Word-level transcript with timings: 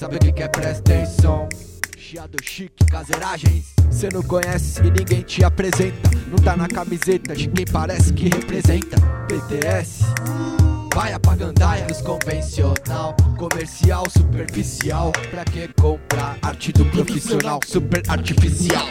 sabe 0.00 0.16
o 0.16 0.18
que 0.18 0.32
que 0.32 0.42
é 0.42 0.48
presta 0.48 0.94
atenção 0.94 1.46
Chiado 1.98 2.38
chique, 2.42 2.86
caseiragens 2.86 3.74
Cê 3.90 4.08
não 4.10 4.22
conhece 4.22 4.80
e 4.80 4.90
ninguém 4.90 5.20
te 5.20 5.44
apresenta. 5.44 6.08
Não 6.28 6.36
tá 6.36 6.56
na 6.56 6.68
camiseta 6.68 7.34
de 7.34 7.48
quem 7.48 7.64
parece 7.66 8.12
que 8.12 8.28
representa. 8.28 8.96
BTS 9.26 10.04
Vai 10.94 11.12
a 11.12 11.20
pagandaia 11.20 11.84
dos 11.86 12.00
convencional. 12.00 13.14
Comercial, 13.36 14.04
superficial. 14.08 15.12
Pra 15.30 15.44
que 15.44 15.68
comprar 15.74 16.38
arte 16.40 16.72
do 16.72 16.86
profissional. 16.86 17.60
Super 17.66 18.02
artificial 18.08 18.86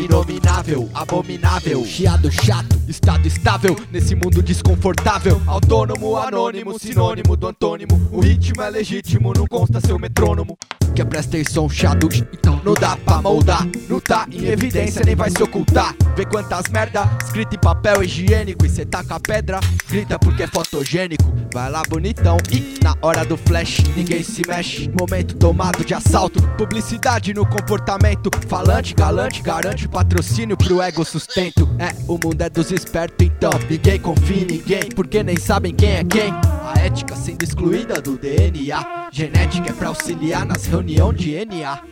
Inominável, 0.00 0.88
abominável, 0.94 1.84
chiado 1.84 2.32
chato, 2.32 2.80
estado 2.88 3.28
estável 3.28 3.76
nesse 3.92 4.14
mundo 4.14 4.42
desconfortável. 4.42 5.38
Autônomo, 5.46 6.16
anônimo, 6.16 6.78
sinônimo 6.78 7.36
do 7.36 7.46
antônimo. 7.46 8.08
O 8.10 8.18
ritmo 8.18 8.62
é 8.62 8.70
legítimo, 8.70 9.34
não 9.36 9.46
consta 9.46 9.78
seu 9.78 9.98
metrônomo. 9.98 10.56
Que 10.94 11.04
presta 11.04 11.36
atenção, 11.36 11.68
chiado, 11.68 12.08
então 12.32 12.49
não 12.64 12.74
dá 12.74 12.96
pra 12.96 13.20
moldar. 13.22 13.66
Não 13.88 14.00
tá 14.00 14.26
em 14.30 14.46
evidência, 14.46 15.02
nem 15.04 15.14
vai 15.14 15.30
se 15.30 15.42
ocultar. 15.42 15.94
Vê 16.16 16.24
quantas 16.24 16.64
merda 16.70 17.08
escrito 17.24 17.54
em 17.54 17.58
papel 17.58 18.02
higiênico. 18.02 18.64
E 18.64 18.68
cê 18.68 18.84
taca 18.84 19.16
a 19.16 19.20
pedra, 19.20 19.60
grita 19.88 20.18
porque 20.18 20.42
é 20.42 20.46
fotogênico. 20.46 21.32
Vai 21.52 21.70
lá, 21.70 21.82
bonitão, 21.88 22.36
e 22.52 22.78
na 22.82 22.94
hora 23.02 23.24
do 23.24 23.36
flash, 23.36 23.82
ninguém 23.96 24.22
se 24.22 24.46
mexe. 24.46 24.90
Momento 24.98 25.34
tomado 25.36 25.84
de 25.84 25.94
assalto, 25.94 26.40
publicidade 26.56 27.34
no 27.34 27.44
comportamento. 27.44 28.30
Falante, 28.48 28.94
galante, 28.94 29.42
garante 29.42 29.88
patrocínio 29.88 30.56
pro 30.56 30.80
ego 30.80 31.04
sustento. 31.04 31.68
É, 31.78 31.94
o 32.06 32.18
mundo 32.22 32.40
é 32.42 32.48
dos 32.48 32.70
espertos, 32.70 33.26
então 33.26 33.50
ninguém 33.68 33.98
confia 33.98 34.42
em 34.42 34.46
ninguém, 34.46 34.88
porque 34.94 35.22
nem 35.22 35.36
sabem 35.36 35.74
quem 35.74 35.96
é 35.96 36.04
quem. 36.04 36.32
A 36.32 36.78
ética 36.78 37.16
sendo 37.16 37.42
excluída 37.42 38.00
do 38.00 38.16
DNA. 38.16 39.08
Genética 39.10 39.70
é 39.70 39.72
pra 39.72 39.88
auxiliar 39.88 40.46
nas 40.46 40.66
reuniões 40.66 41.18
de 41.18 41.44
NA. 41.44 41.82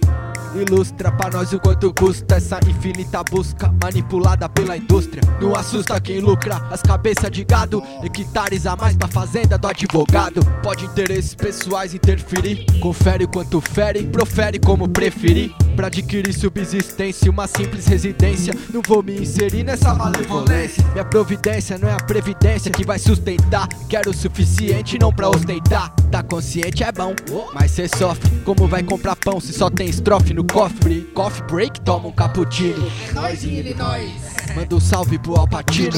Ilustra 0.54 1.12
pra 1.12 1.30
nós 1.30 1.52
o 1.52 1.60
quanto 1.60 1.92
custa 1.92 2.36
essa 2.36 2.58
infinita 2.66 3.22
busca 3.22 3.72
manipulada 3.82 4.48
pela 4.48 4.76
indústria. 4.76 5.22
Não 5.40 5.54
assusta 5.54 6.00
quem 6.00 6.20
lucra 6.20 6.56
as 6.70 6.82
cabeças 6.82 7.30
de 7.30 7.44
gado, 7.44 7.82
hectares 8.02 8.66
a 8.66 8.74
mais 8.74 8.96
pra 8.96 9.08
fazenda 9.08 9.58
do 9.58 9.68
advogado. 9.68 10.40
Pode 10.62 10.84
interesses 10.84 11.34
pessoais 11.34 11.94
interferir, 11.94 12.64
confere 12.80 13.24
o 13.24 13.28
quanto 13.28 13.60
fere, 13.60 14.04
profere 14.06 14.58
como 14.58 14.88
preferir. 14.88 15.54
Pra 15.78 15.86
adquirir 15.86 16.34
subsistência, 16.34 17.30
uma 17.30 17.46
simples 17.46 17.86
residência. 17.86 18.52
Não 18.74 18.82
vou 18.84 19.00
me 19.00 19.20
inserir 19.20 19.62
nessa 19.62 19.94
malevolência. 19.94 20.84
Minha 20.90 21.04
providência 21.04 21.78
não 21.78 21.88
é 21.88 21.92
a 21.92 21.98
previdência 21.98 22.68
que 22.68 22.84
vai 22.84 22.98
sustentar. 22.98 23.68
Quero 23.88 24.10
o 24.10 24.12
suficiente, 24.12 24.98
não 24.98 25.12
pra 25.12 25.28
ostentar. 25.28 25.94
Tá 26.10 26.20
consciente 26.20 26.82
é 26.82 26.90
bom, 26.90 27.14
mas 27.54 27.70
cê 27.70 27.86
sofre. 27.86 28.28
Como 28.44 28.66
vai 28.66 28.82
comprar 28.82 29.14
pão 29.14 29.38
se 29.38 29.52
só 29.52 29.70
tem 29.70 29.88
estrofe 29.88 30.34
no 30.34 30.42
cofre? 30.42 31.02
Coffee 31.14 31.44
break, 31.44 31.80
toma 31.82 32.08
um 32.08 32.12
cappuccino. 32.12 32.90
É 33.08 33.12
nóis 33.12 33.44
Illinois. 33.44 34.10
Manda 34.56 34.74
um 34.74 34.80
salve 34.80 35.16
pro 35.16 35.36
Alpatino. 35.36 35.92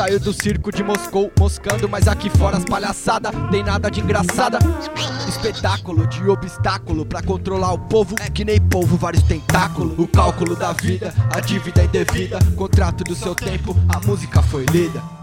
Saiu 0.00 0.18
do 0.18 0.32
circo 0.32 0.72
de 0.72 0.82
Moscou, 0.82 1.30
moscando, 1.38 1.86
mas 1.86 2.08
aqui 2.08 2.30
fora 2.30 2.56
as 2.56 2.64
palhaçada 2.64 3.30
tem 3.50 3.62
nada 3.62 3.90
de 3.90 4.00
engraçada. 4.00 4.58
Espetáculo 5.28 6.06
de 6.06 6.26
obstáculo 6.26 7.04
pra 7.04 7.22
controlar 7.22 7.74
o 7.74 7.78
povo 7.78 8.16
é 8.18 8.30
que 8.30 8.42
nem 8.42 8.58
polvo, 8.58 8.96
vários 8.96 9.22
tentáculos. 9.24 9.98
O 9.98 10.08
cálculo 10.08 10.56
da 10.56 10.72
vida, 10.72 11.12
a 11.36 11.40
dívida 11.40 11.84
indevida, 11.84 12.38
contrato 12.56 13.04
do 13.04 13.14
seu 13.14 13.34
tempo, 13.34 13.76
a 13.90 14.00
música 14.06 14.40
foi 14.40 14.64
lida. 14.72 15.19